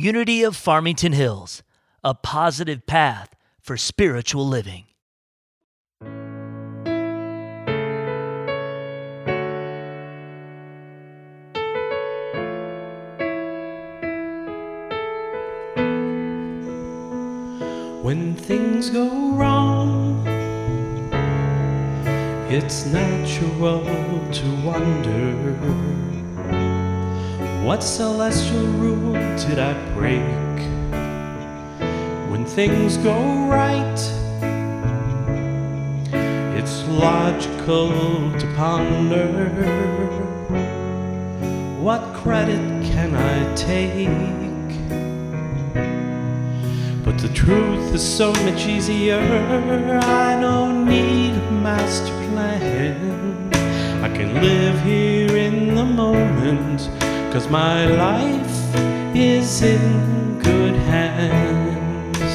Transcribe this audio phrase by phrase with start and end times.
[0.00, 1.64] Unity of Farmington Hills,
[2.04, 4.84] a positive path for spiritual living.
[18.04, 20.24] When things go wrong,
[22.48, 23.82] it's natural
[24.32, 26.17] to wonder
[27.64, 30.22] what celestial rule did I break?
[32.30, 34.00] When things go right,
[36.58, 37.90] it's logical
[38.38, 39.26] to ponder
[41.88, 42.60] what credit
[42.92, 44.08] can I take?
[47.02, 49.20] But the truth is so much easier.
[50.02, 53.54] I don't need a master plan.
[54.04, 56.90] I can live here in the moment,
[57.32, 58.74] cause my life
[59.14, 62.32] is in good hands.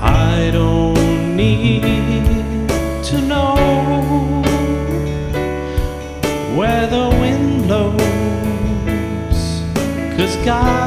[0.00, 2.68] I don't need
[3.08, 3.56] to know
[6.56, 8.00] where the wind blows,
[10.16, 10.81] cause God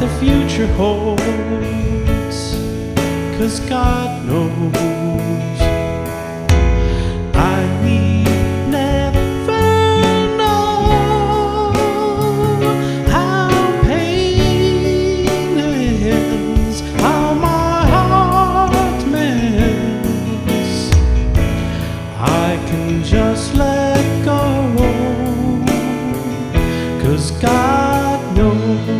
[0.00, 1.22] the future holds,
[3.38, 5.60] cause God knows.
[7.34, 8.26] I need
[8.68, 9.62] never
[10.36, 11.72] know
[13.08, 13.48] how
[13.84, 20.92] pain ends, how my heart mends.
[22.18, 24.42] I can just let go,
[27.02, 28.95] cause God knows.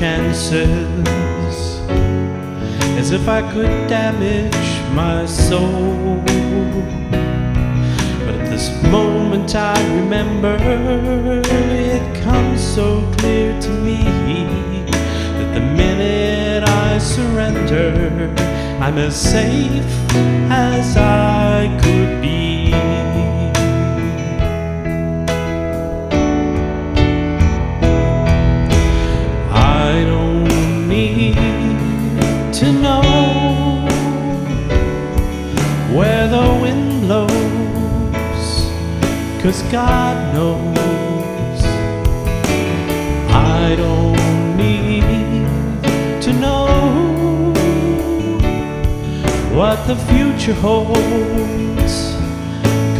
[0.00, 1.78] Chances.
[2.98, 6.22] As if I could damage my soul.
[8.24, 10.56] But at this moment I remember
[11.44, 14.00] it comes so clear to me
[15.36, 18.32] that the minute I surrender,
[18.80, 19.84] I'm as safe
[20.48, 22.49] as I could be.
[39.50, 41.64] Cause God knows.
[43.32, 45.02] I don't need
[46.22, 47.52] to know
[49.52, 52.14] what the future holds,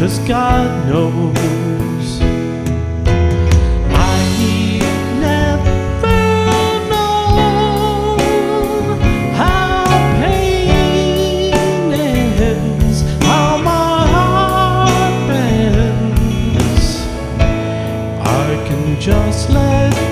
[0.01, 1.80] cause God knows.
[19.53, 20.10] Can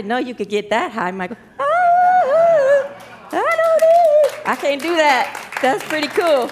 [0.00, 1.36] didn't know you could get that high, Michael.
[1.58, 1.62] Ah,
[3.32, 5.58] I, I can't do that.
[5.60, 6.50] That's pretty cool.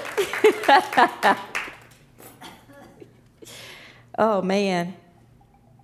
[4.18, 4.92] oh, man.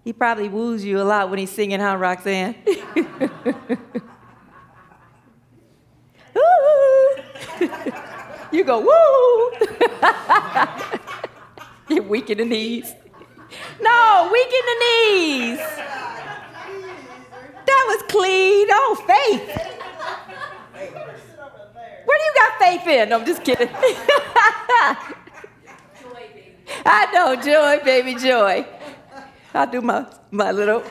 [0.04, 2.54] He probably woos you a lot when he's singing, huh, Roxanne?
[8.52, 9.52] you go, woo!
[11.88, 12.92] You're weak in the knees.
[13.80, 15.60] No, weak in the knees.
[17.84, 18.66] That was clean.
[18.70, 19.46] Oh, faith.
[22.04, 23.12] Where do you got faith in?
[23.12, 23.68] I'm just kidding.
[26.86, 28.66] I know, joy, baby, joy.
[29.52, 30.80] I'll do my, my little.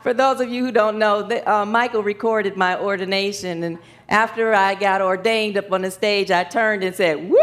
[0.00, 4.54] For those of you who don't know, the, uh, Michael recorded my ordination, and after
[4.54, 7.36] I got ordained up on the stage, I turned and said, Woo!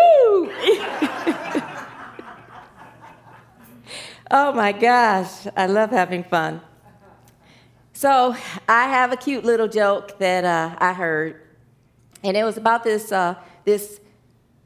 [4.31, 6.61] Oh my gosh, I love having fun.
[7.93, 8.35] So,
[8.67, 11.41] I have a cute little joke that uh, I heard,
[12.23, 13.35] and it was about this, uh,
[13.65, 13.99] this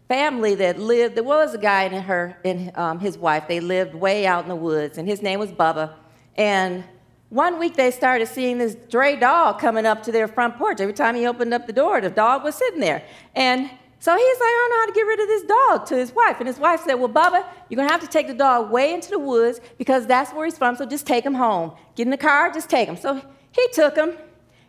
[0.07, 1.15] family that lived.
[1.15, 3.47] There was a guy and her and um, his wife.
[3.47, 5.93] They lived way out in the woods, and his name was Bubba.
[6.37, 6.83] And
[7.29, 10.79] one week they started seeing this stray dog coming up to their front porch.
[10.79, 13.03] Every time he opened up the door, the dog was sitting there.
[13.33, 13.69] And
[13.99, 16.13] so he's like, I don't know how to get rid of this dog to his
[16.13, 16.37] wife.
[16.39, 18.93] And his wife said, Well, Bubba, you're going to have to take the dog way
[18.93, 21.71] into the woods because that's where he's from, so just take him home.
[21.95, 22.97] Get in the car, just take him.
[22.97, 23.21] So
[23.51, 24.15] he took him.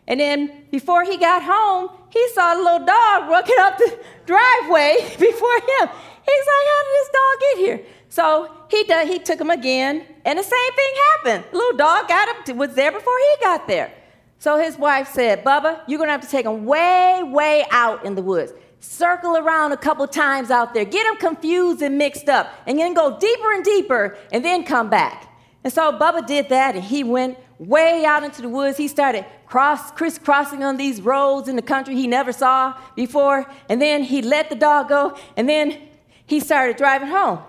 [0.07, 4.97] And then before he got home, he saw a little dog walking up the driveway
[5.19, 5.89] before him.
[6.27, 7.81] He's like, How did this dog get here?
[8.09, 8.83] So he,
[9.13, 11.43] he took him again, and the same thing happened.
[11.51, 13.93] The little dog got him, was there before he got there.
[14.39, 18.15] So his wife said, Bubba, you're gonna have to take him way, way out in
[18.15, 18.53] the woods.
[18.89, 22.93] Circle around a couple times out there, get them confused and mixed up, and then
[22.93, 25.29] go deeper and deeper, and then come back.
[25.65, 28.77] And so Bubba did that, and he went way out into the woods.
[28.77, 33.45] He started cross, crisscrossing on these roads in the country he never saw before.
[33.67, 35.77] And then he let the dog go, and then
[36.25, 37.39] he started driving home.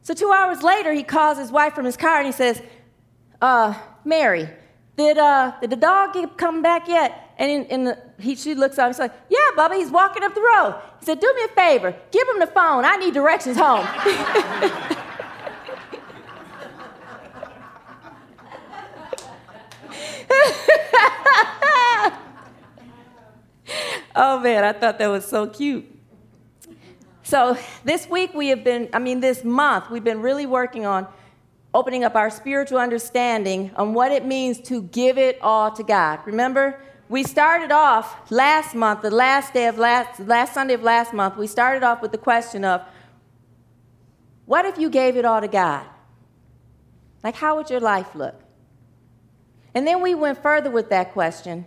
[0.00, 2.62] So two hours later, he calls his wife from his car and he says,
[3.42, 4.48] uh, Mary,
[4.96, 7.25] did, uh, did the dog come back yet?
[7.38, 10.22] And in, in the, he, she looks up and she's like, Yeah, Bubba, he's walking
[10.22, 10.80] up the road.
[11.00, 12.84] He said, Do me a favor, give him the phone.
[12.84, 13.86] I need directions home.
[24.16, 25.92] oh man, I thought that was so cute.
[27.22, 31.08] So, this week we have been, I mean, this month, we've been really working on
[31.74, 36.20] opening up our spiritual understanding on what it means to give it all to God.
[36.24, 41.12] Remember, we started off last month, the last day of last, last Sunday of last
[41.12, 42.82] month, we started off with the question of
[44.44, 45.84] what if you gave it all to God?
[47.22, 48.40] Like, how would your life look?
[49.74, 51.64] And then we went further with that question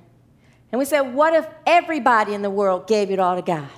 [0.71, 3.69] and we said, what if everybody in the world gave it all to God?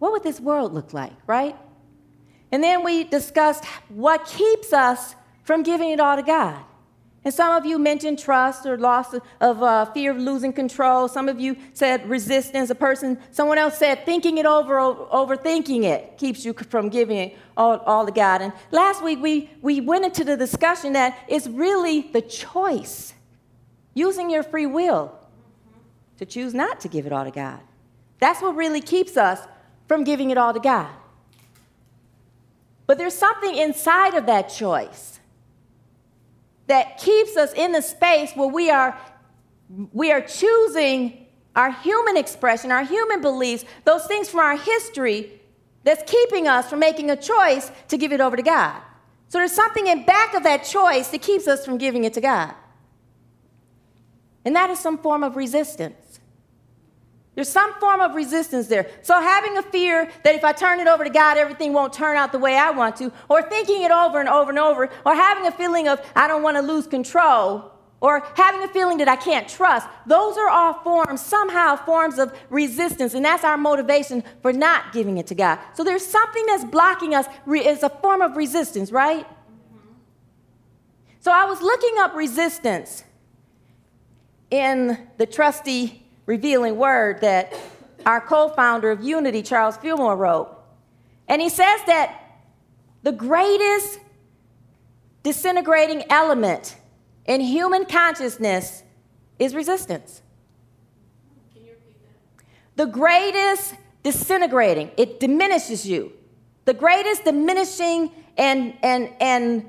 [0.00, 1.54] what would this world look like, right?
[2.50, 6.58] And then we discussed what keeps us from giving it all to God.
[7.22, 11.06] And some of you mentioned trust or loss of uh, fear of losing control.
[11.06, 12.70] Some of you said resistance.
[12.70, 17.38] A person, someone else said thinking it over, overthinking it keeps you from giving it
[17.58, 18.40] all, all to God.
[18.40, 23.12] And last week we, we went into the discussion that it's really the choice,
[23.92, 25.14] using your free will
[26.16, 27.60] to choose not to give it all to God.
[28.18, 29.40] That's what really keeps us
[29.88, 30.88] from giving it all to God.
[32.86, 35.19] But there's something inside of that choice
[36.70, 38.98] that keeps us in the space where we are,
[39.92, 45.40] we are choosing our human expression, our human beliefs, those things from our history
[45.82, 48.80] that's keeping us from making a choice to give it over to God.
[49.28, 52.20] So there's something in back of that choice that keeps us from giving it to
[52.20, 52.54] God.
[54.44, 56.09] And that is some form of resistance.
[57.40, 58.86] There's some form of resistance there.
[59.00, 62.18] So, having a fear that if I turn it over to God, everything won't turn
[62.18, 65.14] out the way I want to, or thinking it over and over and over, or
[65.14, 69.08] having a feeling of I don't want to lose control, or having a feeling that
[69.08, 74.22] I can't trust, those are all forms, somehow forms of resistance, and that's our motivation
[74.42, 75.60] for not giving it to God.
[75.72, 79.26] So, there's something that's blocking us, it's a form of resistance, right?
[81.20, 83.02] So, I was looking up resistance
[84.50, 87.52] in the trusty revealing word that
[88.06, 90.48] our co founder of Unity, Charles Fillmore, wrote.
[91.26, 92.38] And he says that
[93.02, 93.98] the greatest
[95.24, 96.76] disintegrating element
[97.26, 98.84] in human consciousness
[99.40, 100.22] is resistance.
[101.52, 102.76] Can you repeat that?
[102.76, 106.12] The greatest disintegrating, it diminishes you.
[106.64, 109.68] The greatest diminishing and, and, and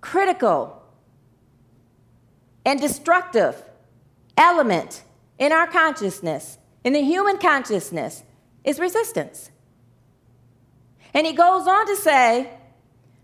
[0.00, 0.82] critical
[2.64, 3.62] and destructive
[4.36, 5.02] element
[5.38, 8.22] in our consciousness, in the human consciousness,
[8.62, 9.50] is resistance.
[11.12, 12.50] And he goes on to say,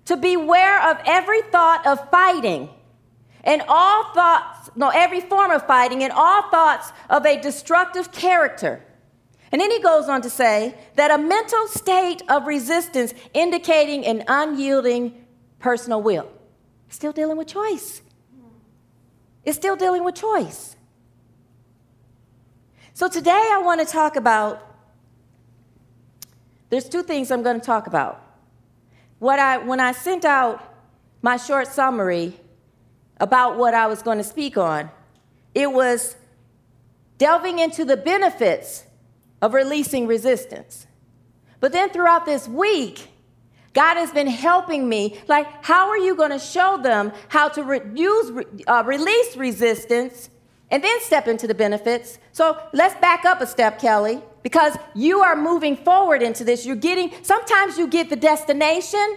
[0.07, 2.69] to beware of every thought of fighting
[3.45, 8.83] and all thoughts, no, every form of fighting and all thoughts of a destructive character.
[9.53, 14.25] And then he goes on to say that a mental state of resistance indicating an
[14.29, 15.25] unyielding
[15.59, 16.31] personal will.
[16.89, 18.03] Still dealing with choice.
[19.45, 20.77] It's still dealing with choice.
[23.01, 24.61] So today I want to talk about
[26.69, 28.23] there's two things I'm going to talk about.
[29.21, 30.63] What I when I sent out
[31.23, 32.39] my short summary
[33.17, 34.91] about what I was going to speak on,
[35.55, 36.15] it was
[37.17, 38.85] delving into the benefits
[39.41, 40.87] of releasing resistance.
[41.59, 43.09] But then throughout this week,
[43.73, 45.19] God has been helping me.
[45.27, 50.29] Like, how are you going to show them how to re- use, uh, release resistance
[50.71, 52.19] and then step into the benefits?
[52.33, 56.65] So let's back up a step, Kelly, because you are moving forward into this.
[56.65, 59.17] You're getting, sometimes you get the destination,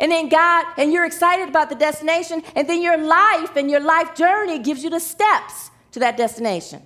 [0.00, 3.80] and then God, and you're excited about the destination, and then your life and your
[3.80, 6.82] life journey gives you the steps to that destination.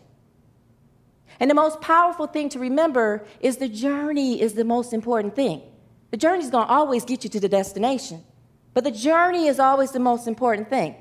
[1.40, 5.62] And the most powerful thing to remember is the journey is the most important thing.
[6.11, 8.25] The journey is going to always get you to the destination,
[8.75, 10.97] but the journey is always the most important thing.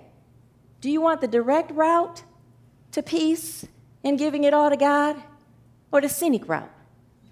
[0.79, 2.23] Do you want the direct route
[2.91, 3.65] to peace
[4.03, 5.21] and giving it all to God
[5.91, 6.71] or the scenic route?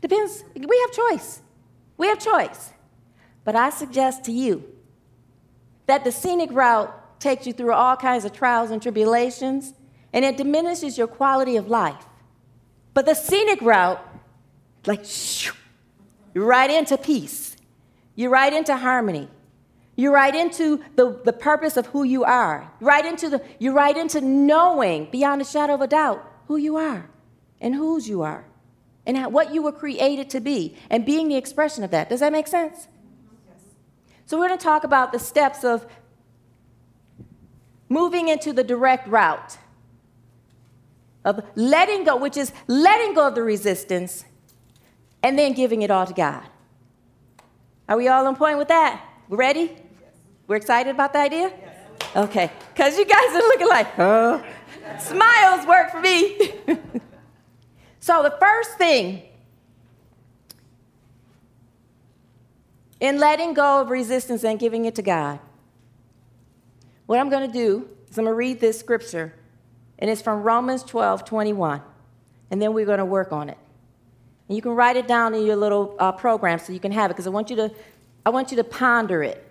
[0.01, 0.43] Depends.
[0.55, 1.41] We have choice.
[1.97, 2.71] We have choice.
[3.43, 4.63] But I suggest to you
[5.85, 9.73] that the scenic route takes you through all kinds of trials and tribulations,
[10.13, 12.05] and it diminishes your quality of life.
[12.93, 13.99] But the scenic route,
[14.85, 15.53] like, shoo,
[16.33, 17.55] you're right into peace.
[18.15, 19.29] You're right into harmony.
[19.95, 22.71] You're right into the, the purpose of who you are.
[22.81, 26.75] Right into the, you're right into knowing beyond a shadow of a doubt who you
[26.75, 27.09] are
[27.61, 28.45] and whose you are
[29.05, 32.09] and what you were created to be and being the expression of that.
[32.09, 32.87] Does that make sense?
[33.47, 33.63] Yes.
[34.25, 35.85] So, we're going to talk about the steps of
[37.87, 39.57] moving into the direct route
[41.23, 44.25] of letting go, which is letting go of the resistance
[45.23, 46.43] and then giving it all to God.
[47.89, 49.03] Are we all on point with that?
[49.27, 49.75] Ready?
[50.47, 51.51] We're excited about the idea?
[52.15, 54.43] Okay, because you guys are looking like, huh?
[54.99, 56.53] Smiles work for me.
[57.99, 59.23] so, the first thing
[62.99, 65.39] in letting go of resistance and giving it to God,
[67.05, 69.33] what I'm going to do is I'm going to read this scripture
[69.99, 71.81] and it's from Romans 12 21.
[72.51, 73.57] And then we're going to work on it.
[74.47, 77.09] And you can write it down in your little uh, program so you can have
[77.09, 77.71] it because I want you to
[78.25, 79.44] I want you to ponder it.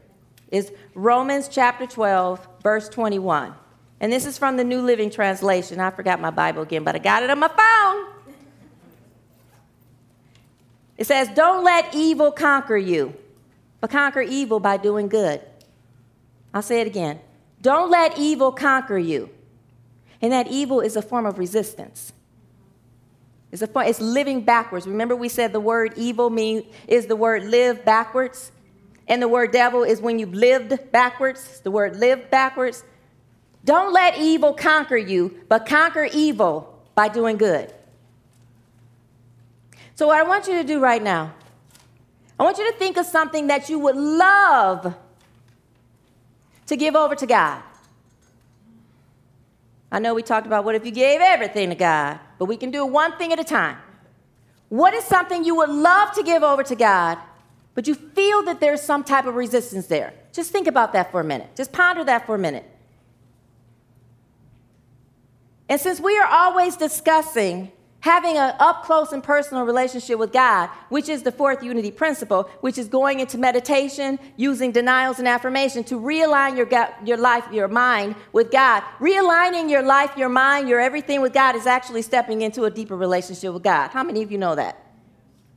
[0.54, 3.52] Is Romans chapter 12 verse 21.
[3.98, 5.80] And this is from the New Living Translation.
[5.80, 8.34] I forgot my Bible again, but I got it on my phone.
[10.96, 13.16] It says, "Don't let evil conquer you,
[13.80, 15.40] but conquer evil by doing good."
[16.54, 17.18] I'll say it again.
[17.60, 19.30] Don't let evil conquer you,
[20.22, 22.12] and that evil is a form of resistance.
[23.50, 24.86] It's, a, it's living backwards.
[24.86, 28.52] Remember, we said the word evil mean, is the word live backwards?
[29.06, 31.60] And the word devil is when you've lived backwards.
[31.60, 32.84] the word live backwards.
[33.64, 37.72] Don't let evil conquer you, but conquer evil by doing good.
[39.94, 41.32] So, what I want you to do right now,
[42.38, 44.94] I want you to think of something that you would love
[46.66, 47.62] to give over to God.
[49.92, 52.70] I know we talked about what if you gave everything to God, but we can
[52.70, 53.78] do one thing at a time.
[54.68, 57.18] What is something you would love to give over to God,
[57.74, 60.14] but you feel that there's some type of resistance there?
[60.32, 61.54] Just think about that for a minute.
[61.56, 62.68] Just ponder that for a minute.
[65.68, 67.72] And since we are always discussing
[68.04, 72.42] having an up close and personal relationship with God, which is the fourth unity principle,
[72.60, 76.68] which is going into meditation, using denials and affirmation to realign your,
[77.06, 78.82] your life, your mind with God.
[79.00, 82.94] Realigning your life, your mind, your everything with God is actually stepping into a deeper
[82.94, 83.88] relationship with God.
[83.88, 84.83] How many of you know that?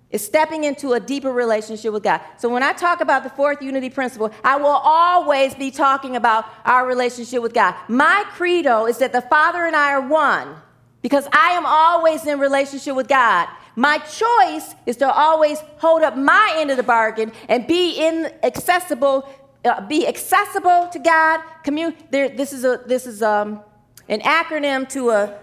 [0.09, 2.21] It's stepping into a deeper relationship with God.
[2.37, 6.45] So when I talk about the fourth unity principle, I will always be talking about
[6.63, 7.75] our relationship with God.
[7.89, 10.55] My credo is that the Father and I are one
[11.01, 13.49] because I am always in relationship with God.
[13.75, 18.31] My choice is to always hold up my end of the bargain and be in
[18.43, 19.29] accessible,
[19.65, 21.41] uh, be accessible to God.
[21.63, 23.61] Commun- there, this is a this is um,
[24.07, 25.37] an acronym to a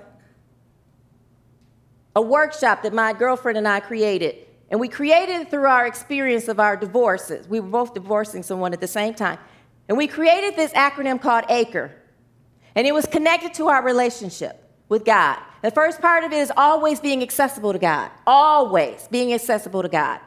[2.16, 6.48] a workshop that my girlfriend and I created and we created it through our experience
[6.48, 7.46] of our divorces.
[7.48, 9.38] We were both divorcing someone at the same time.
[9.88, 11.92] And we created this acronym called ACRE.
[12.74, 15.38] And it was connected to our relationship with God.
[15.62, 18.10] The first part of it is always being accessible to God.
[18.26, 20.20] Always being accessible to God.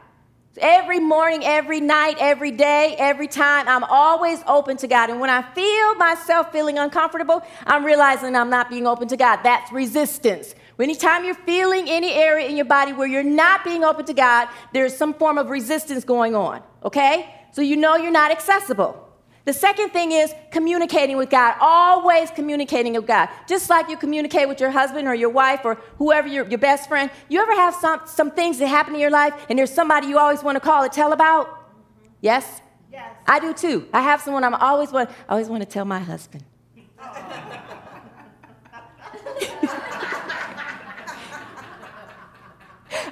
[0.60, 5.10] Every morning, every night, every day, every time, I'm always open to God.
[5.10, 9.40] And when I feel myself feeling uncomfortable, I'm realizing I'm not being open to God.
[9.44, 10.54] That's resistance.
[10.80, 14.48] Anytime you're feeling any area in your body where you're not being open to God,
[14.72, 17.34] there's some form of resistance going on, okay?
[17.52, 19.08] So you know you're not accessible.
[19.44, 23.30] The second thing is communicating with God, always communicating with God.
[23.48, 26.86] Just like you communicate with your husband or your wife or whoever, your, your best
[26.86, 27.10] friend.
[27.30, 30.18] You ever have some, some things that happen in your life and there's somebody you
[30.18, 31.48] always want to call and tell about?
[32.20, 32.60] Yes?
[32.92, 33.10] Yes.
[33.26, 33.88] I do too.
[33.92, 36.44] I have someone I'm always want, I always want to tell my husband.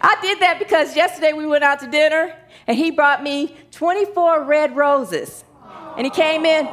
[0.09, 2.33] I did that because yesterday we went out to dinner
[2.69, 5.45] and he brought me 24 red roses.
[5.97, 6.69] And he came in.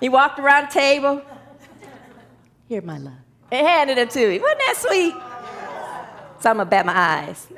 [0.00, 1.20] he walked around the table.
[2.70, 3.12] Here, my love.
[3.52, 4.38] And handed it to me.
[4.38, 5.14] Wasn't that sweet?
[6.40, 7.48] So I'm bat my eyes.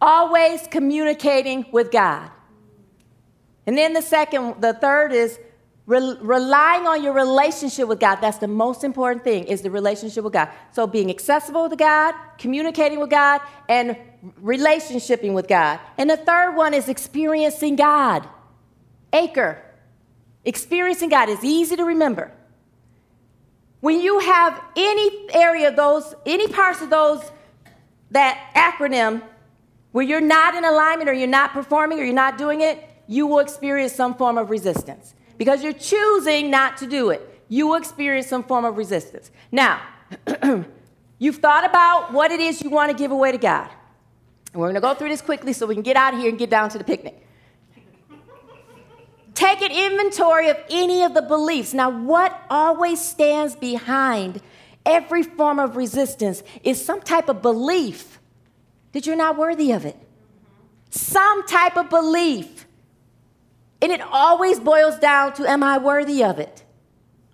[0.00, 2.28] Always communicating with God.
[3.66, 5.38] And then the second, the third is
[5.86, 10.22] Re- relying on your relationship with God, that's the most important thing, is the relationship
[10.22, 10.48] with God.
[10.72, 13.96] So being accessible to God, communicating with God, and
[14.40, 15.80] relationshiping with God.
[15.98, 18.28] And the third one is experiencing God.
[19.12, 19.60] Acre.
[20.44, 22.30] Experiencing God is easy to remember.
[23.80, 27.20] When you have any area of those, any parts of those,
[28.12, 29.22] that acronym,
[29.90, 33.26] where you're not in alignment or you're not performing or you're not doing it, you
[33.26, 37.28] will experience some form of resistance because you're choosing not to do it.
[37.48, 39.30] You will experience some form of resistance.
[39.50, 39.80] Now,
[41.18, 43.68] you've thought about what it is you want to give away to God.
[44.52, 46.28] And we're going to go through this quickly so we can get out of here
[46.28, 47.26] and get down to the picnic.
[49.34, 51.72] Take an inventory of any of the beliefs.
[51.72, 54.42] Now, what always stands behind
[54.84, 58.20] every form of resistance is some type of belief
[58.92, 59.96] that you're not worthy of it.
[60.90, 62.66] Some type of belief
[63.82, 66.62] and it always boils down to, am I worthy of it?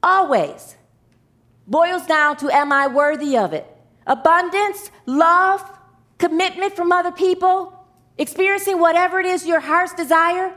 [0.02, 0.76] Always.
[1.66, 3.66] Boils down to, am I worthy of it?
[4.06, 5.62] Abundance, love,
[6.16, 10.54] commitment from other people, experiencing whatever it is your heart's desire.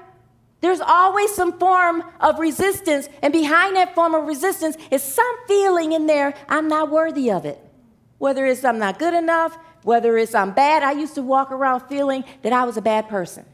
[0.61, 5.91] There's always some form of resistance, and behind that form of resistance is some feeling
[5.91, 7.59] in there, I'm not worthy of it.
[8.17, 10.83] Whether it's I'm not good enough, whether it's I'm bad.
[10.83, 13.45] I used to walk around feeling that I was a bad person.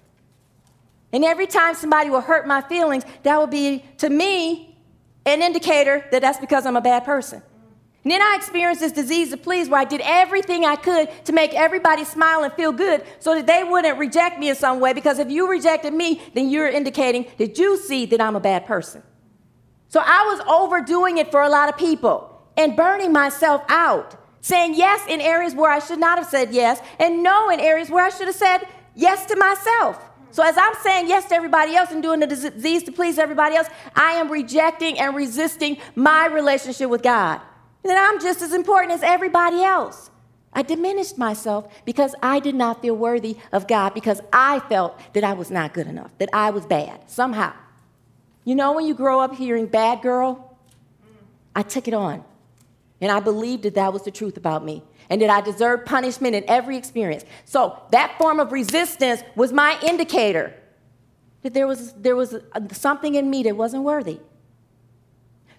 [1.13, 4.77] And every time somebody will hurt my feelings, that will be, to me,
[5.25, 7.41] an indicator that that's because I'm a bad person.
[8.03, 11.33] And then I experienced this disease of please where I did everything I could to
[11.33, 14.93] make everybody smile and feel good so that they wouldn't reject me in some way.
[14.93, 18.65] Because if you rejected me, then you're indicating that you see that I'm a bad
[18.65, 19.03] person.
[19.89, 24.75] So I was overdoing it for a lot of people and burning myself out, saying
[24.75, 28.05] yes in areas where I should not have said yes, and no in areas where
[28.05, 28.59] I should have said
[28.95, 30.01] yes to myself.
[30.31, 33.55] So, as I'm saying yes to everybody else and doing the disease to please everybody
[33.55, 37.41] else, I am rejecting and resisting my relationship with God.
[37.83, 40.09] And then I'm just as important as everybody else.
[40.53, 45.23] I diminished myself because I did not feel worthy of God because I felt that
[45.23, 47.53] I was not good enough, that I was bad somehow.
[48.43, 50.57] You know, when you grow up hearing bad girl,
[51.55, 52.23] I took it on.
[52.99, 56.35] And I believed that that was the truth about me and that I deserved punishment
[56.35, 57.23] in every experience.
[57.45, 60.53] So that form of resistance was my indicator
[61.43, 62.35] that there was, there was
[62.71, 64.19] something in me that wasn't worthy.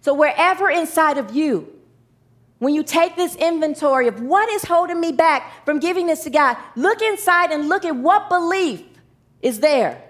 [0.01, 1.73] So, wherever inside of you,
[2.59, 6.31] when you take this inventory of what is holding me back from giving this to
[6.31, 8.83] God, look inside and look at what belief
[9.43, 10.03] is there.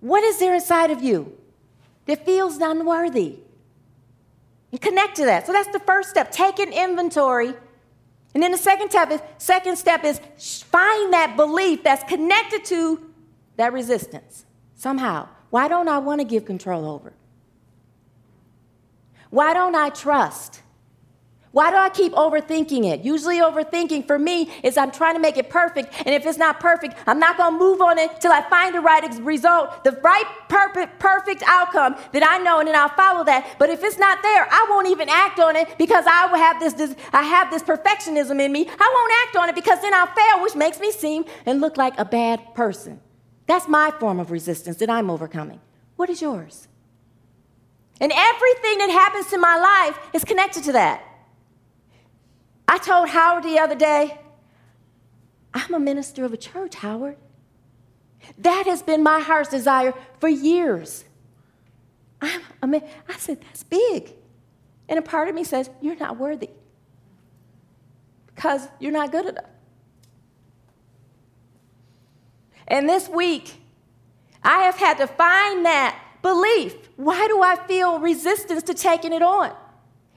[0.00, 1.36] What is there inside of you
[2.06, 3.36] that feels unworthy?
[4.70, 5.46] And connect to that.
[5.46, 6.30] So that's the first step.
[6.30, 7.54] Take an inventory
[8.34, 10.20] and then the second step is second step is
[10.64, 13.10] find that belief that's connected to
[13.56, 15.28] that resistance somehow.
[15.50, 17.12] Why don't I want to give control over?
[19.30, 20.62] Why don't I trust?
[21.58, 23.00] Why do I keep overthinking it?
[23.00, 26.60] Usually, overthinking for me is I'm trying to make it perfect, and if it's not
[26.60, 29.90] perfect, I'm not going to move on it till I find the right result, the
[29.90, 33.56] right perfect, perfect outcome that I know, and then I'll follow that.
[33.58, 36.74] But if it's not there, I won't even act on it because I have this,
[36.74, 38.68] this I have this perfectionism in me.
[38.68, 41.76] I won't act on it because then I'll fail, which makes me seem and look
[41.76, 43.00] like a bad person.
[43.48, 45.60] That's my form of resistance that I'm overcoming.
[45.96, 46.68] What is yours?
[48.00, 51.02] And everything that happens in my life is connected to that.
[52.68, 54.20] I told Howard the other day,
[55.54, 57.16] I'm a minister of a church, Howard.
[58.36, 61.04] That has been my heart's desire for years.
[62.20, 64.12] I'm, mean, I said, that's big.
[64.88, 66.50] And a part of me says, You're not worthy
[68.34, 69.44] because you're not good enough.
[72.66, 73.54] And this week,
[74.42, 76.74] I have had to find that belief.
[76.96, 79.54] Why do I feel resistance to taking it on?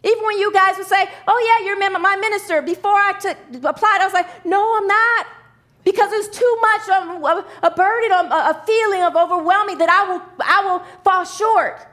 [0.03, 3.99] Even when you guys would say, Oh, yeah, you're my minister, before I took, applied,
[4.01, 5.27] I was like, No, I'm not.
[5.83, 10.63] Because it's too much of a burden, a feeling of overwhelming that I will, I
[10.63, 11.87] will fall short.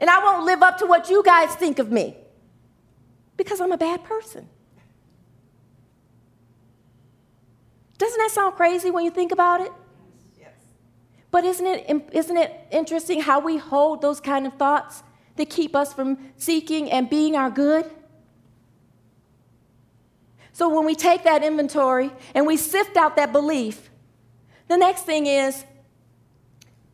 [0.00, 2.16] And I won't live up to what you guys think of me
[3.36, 4.48] because I'm a bad person.
[7.98, 9.70] Doesn't that sound crazy when you think about it?
[10.40, 10.50] Yes.
[11.30, 15.04] But isn't it, isn't it interesting how we hold those kind of thoughts
[15.36, 17.90] that keep us from seeking and being our good?
[20.52, 23.90] So when we take that inventory and we sift out that belief,
[24.68, 25.64] the next thing is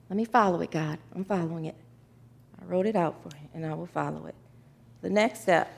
[0.09, 0.99] let me follow it, God.
[1.15, 1.75] I'm following it
[2.61, 4.35] I wrote it out for you, and I will follow it.
[5.01, 5.71] The next step.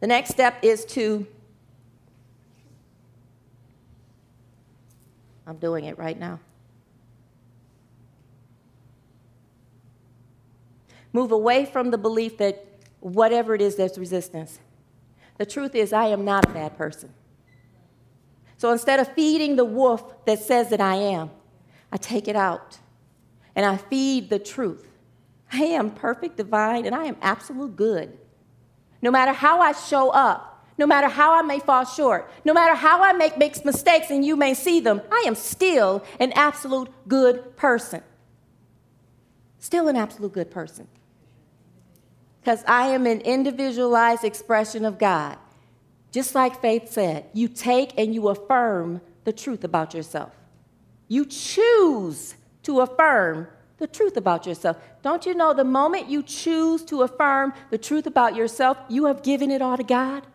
[0.00, 1.26] The next step is to,
[5.46, 6.40] I'm doing it right now.
[11.12, 12.64] Move away from the belief that
[13.00, 14.58] whatever it is there's resistance.
[15.38, 17.12] The truth is, I am not a bad person.
[18.56, 21.30] So instead of feeding the wolf that says that I am,
[21.90, 22.78] I take it out
[23.56, 24.86] and I feed the truth.
[25.52, 28.16] I am perfect, divine, and I am absolute good.
[29.02, 32.74] No matter how I show up, no matter how I may fall short, no matter
[32.74, 36.88] how I make, make mistakes and you may see them, I am still an absolute
[37.08, 38.02] good person.
[39.58, 40.88] Still an absolute good person.
[42.42, 45.38] Because I am an individualized expression of God.
[46.10, 50.32] Just like Faith said, you take and you affirm the truth about yourself.
[51.06, 53.46] You choose to affirm
[53.78, 54.76] the truth about yourself.
[55.02, 59.22] Don't you know the moment you choose to affirm the truth about yourself, you have
[59.22, 60.26] given it all to God?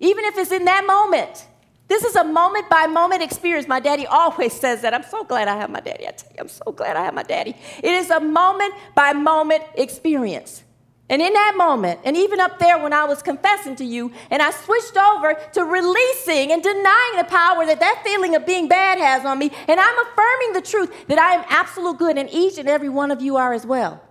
[0.00, 1.46] Even if it's in that moment.
[1.86, 3.68] This is a moment by moment experience.
[3.68, 4.94] My daddy always says that.
[4.94, 6.06] I'm so glad I have my daddy.
[6.06, 7.56] I tell you, I'm so glad I have my daddy.
[7.82, 10.64] It is a moment by moment experience.
[11.10, 14.40] And in that moment, and even up there when I was confessing to you, and
[14.40, 18.98] I switched over to releasing and denying the power that that feeling of being bad
[18.98, 22.56] has on me, and I'm affirming the truth that I am absolute good, and each
[22.56, 24.02] and every one of you are as well.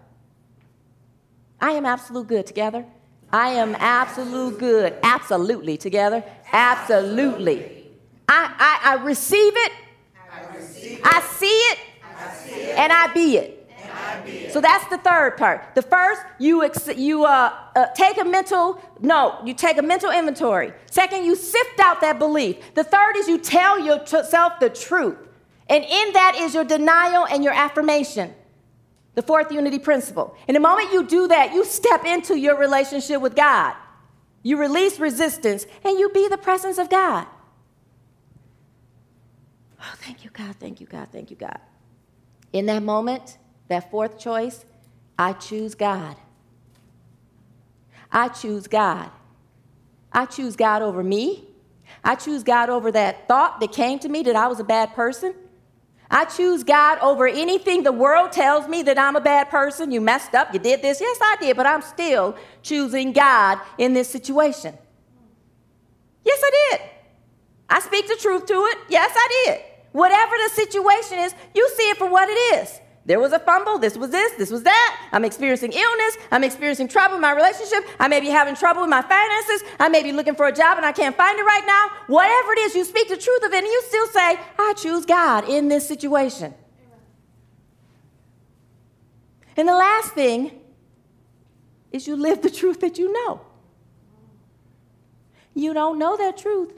[1.60, 2.86] I am absolute good together.
[3.32, 4.94] I am absolute good.
[5.02, 6.24] Absolutely together.
[6.54, 7.88] Absolutely.
[8.30, 9.72] I, I, I receive it.
[11.04, 11.80] I, see it.
[12.78, 13.60] And I be it.
[14.52, 15.76] So that's the third part.
[15.76, 20.12] The first, you, ex- you uh, uh, take a mental, no, you take a mental
[20.12, 20.74] inventory.
[20.90, 22.58] Second, you sift out that belief.
[22.76, 25.18] The third is you tell yourself the truth.
[25.68, 28.34] And in that is your denial and your affirmation.
[29.16, 30.36] The fourth unity principle.
[30.48, 33.76] And the moment you do that, you step into your relationship with God.
[34.44, 37.26] You release resistance and you be the presence of God.
[39.80, 40.56] Oh, thank you, God.
[40.60, 41.08] Thank you, God.
[41.12, 41.60] Thank you, God.
[42.52, 43.38] In that moment,
[43.70, 44.66] that fourth choice,
[45.18, 46.18] I choose God.
[48.12, 49.10] I choose God.
[50.12, 51.46] I choose God over me.
[52.04, 54.94] I choose God over that thought that came to me that I was a bad
[54.94, 55.34] person.
[56.14, 59.92] I choose God over anything the world tells me that I'm a bad person.
[59.92, 61.02] You messed up, you did this.
[61.02, 64.78] Yes, I did, but I'm still choosing God in this situation.
[66.24, 66.82] Yes, I did.
[67.68, 68.78] I speak the truth to it.
[68.90, 69.62] Yes, I did.
[69.92, 72.80] Whatever the situation is, you see it for what it is.
[73.06, 73.80] There was a fumble.
[73.80, 74.32] This was this.
[74.34, 75.10] This was that.
[75.12, 76.18] I'm experiencing illness.
[76.32, 77.84] I'm experiencing trouble in my relationship.
[78.00, 79.64] I may be having trouble with my finances.
[79.80, 81.90] I may be looking for a job and I can't find it right now.
[82.08, 85.06] Whatever it is, you speak the truth of it and you still say, I choose
[85.06, 86.54] God in this situation.
[89.58, 90.60] And the last thing
[91.92, 93.42] is you live the truth that you know.
[95.54, 96.74] You don't know that truth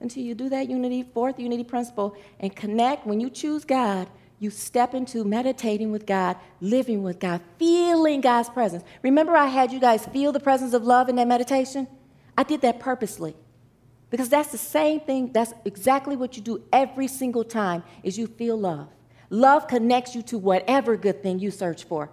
[0.00, 3.06] until you do that unity, fourth unity principle, and connect.
[3.06, 4.08] When you choose God,
[4.40, 8.84] you step into meditating with God, living with God, feeling God's presence.
[9.02, 11.88] Remember, I had you guys feel the presence of love in that meditation?
[12.36, 13.34] I did that purposely.
[14.10, 18.26] Because that's the same thing, that's exactly what you do every single time is you
[18.26, 18.88] feel love.
[19.28, 22.10] Love connects you to whatever good thing you search for.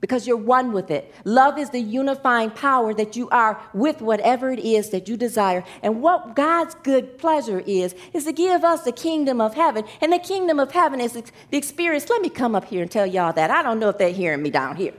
[0.00, 1.12] Because you're one with it.
[1.24, 5.64] Love is the unifying power that you are with whatever it is that you desire.
[5.82, 9.84] And what God's good pleasure is, is to give us the kingdom of heaven.
[10.00, 12.08] And the kingdom of heaven is the experience.
[12.10, 13.50] Let me come up here and tell y'all that.
[13.50, 14.92] I don't know if they're hearing me down here.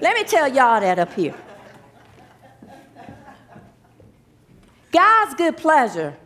[0.00, 1.34] Let me tell y'all that up here.
[4.90, 6.16] God's good pleasure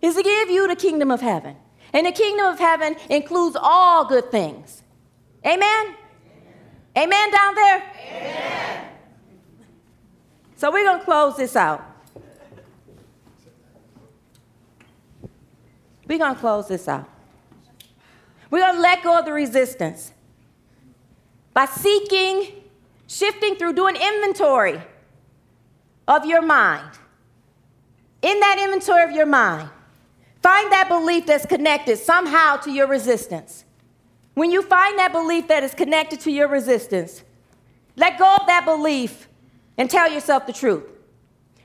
[0.00, 1.56] is to give you the kingdom of heaven.
[1.92, 4.82] And the kingdom of heaven includes all good things.
[5.44, 5.96] Amen?
[6.96, 7.82] Amen, down there?
[8.06, 8.86] Amen.
[10.56, 11.84] So we're going to close this out.
[16.06, 17.08] We're going to close this out.
[18.50, 20.12] We're going to let go of the resistance
[21.54, 22.48] by seeking,
[23.06, 24.80] shifting through, doing inventory
[26.06, 26.98] of your mind.
[28.20, 29.70] In that inventory of your mind,
[30.42, 33.64] find that belief that's connected somehow to your resistance.
[34.34, 37.22] When you find that belief that is connected to your resistance,
[37.96, 39.28] let go of that belief
[39.76, 40.84] and tell yourself the truth.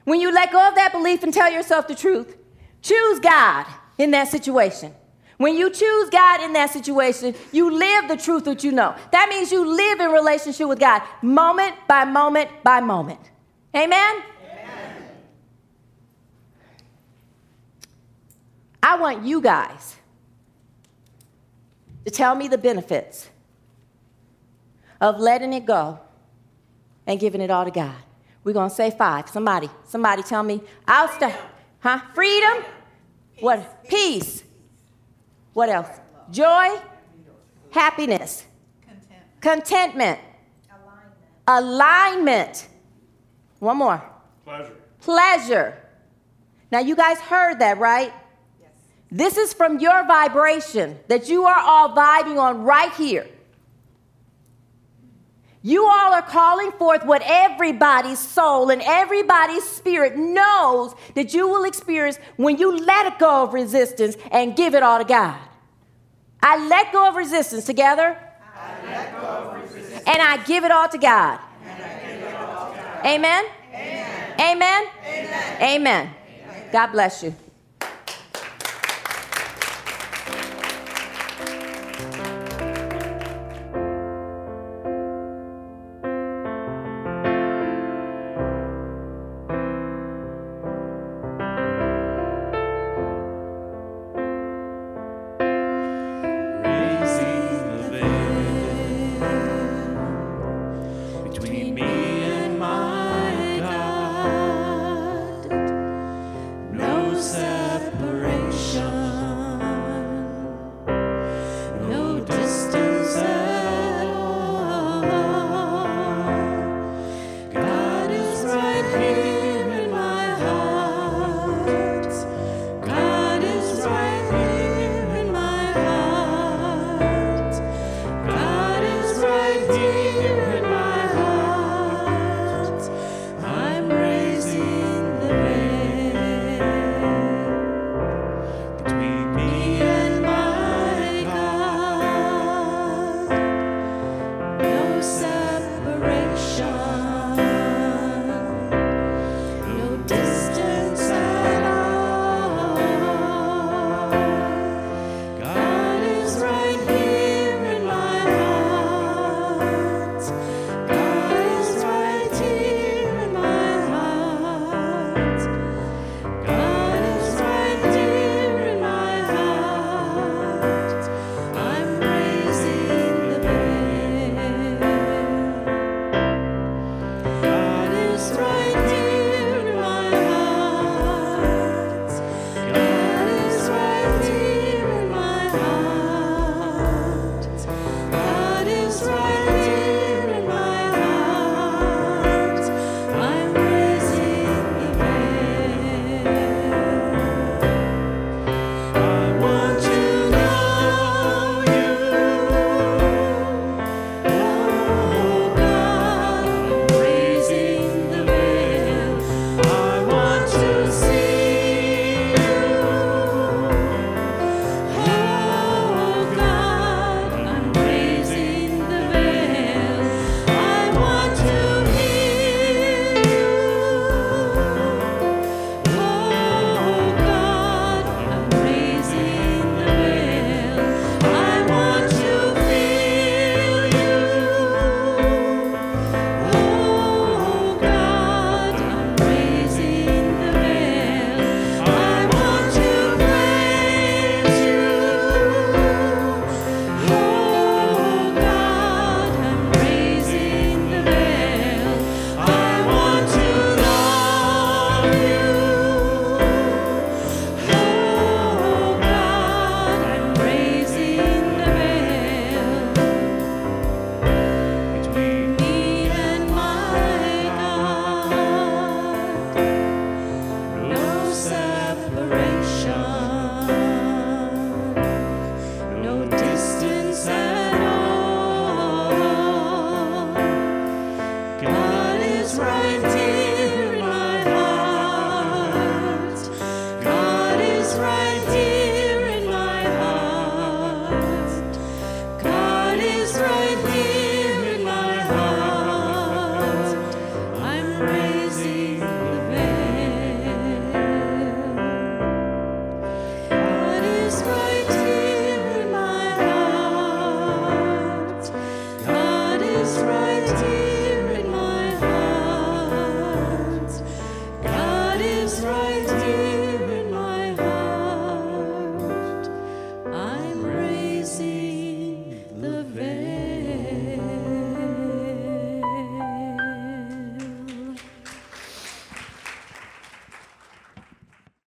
[0.03, 2.35] When you let go of that belief and tell yourself the truth,
[2.81, 3.65] choose God
[3.97, 4.93] in that situation.
[5.37, 8.95] When you choose God in that situation, you live the truth that you know.
[9.11, 13.19] That means you live in relationship with God moment by moment by moment.
[13.75, 14.23] Amen?
[14.51, 15.03] Amen.
[18.81, 19.96] I want you guys
[22.07, 23.29] to tell me the benefits
[25.01, 25.99] of letting it go
[27.05, 27.97] and giving it all to God.
[28.45, 29.27] We're going to say five.
[29.27, 30.61] Somebody, somebody tell me.
[30.87, 31.35] I'll start.
[31.81, 31.99] Huh?
[32.15, 32.63] Freedom?
[33.33, 33.43] Peace.
[33.43, 33.89] What?
[33.89, 34.43] Peace.
[35.51, 35.89] What else?
[36.31, 36.79] Joy?
[37.71, 38.45] Happiness.
[38.85, 39.21] Content.
[39.41, 40.19] Contentment.
[41.45, 41.65] Alignment.
[41.65, 42.67] Alignment.
[43.59, 44.01] One more.
[44.45, 44.75] Pleasure.
[45.01, 45.77] Pleasure.
[46.71, 48.13] Now, you guys heard that, right?
[49.11, 53.27] This is from your vibration that you are all vibing on right here.
[55.61, 61.65] You all are calling forth what everybody's soul and everybody's spirit knows that you will
[61.65, 65.37] experience when you let go of resistance and give it all to God.
[66.41, 68.17] I let go of resistance together.
[68.55, 70.03] I go Of resistance.
[70.07, 71.39] And I give it all to God.
[71.39, 73.05] All to God.
[73.05, 73.45] Amen?
[73.73, 74.39] Amen.
[74.39, 74.87] Amen.
[75.05, 75.61] Amen.
[75.61, 76.15] Amen.
[76.71, 77.35] God bless you.